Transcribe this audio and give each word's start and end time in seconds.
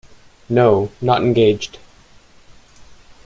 No, 0.49 0.89
not 0.99 1.21
engaged. 1.21 1.77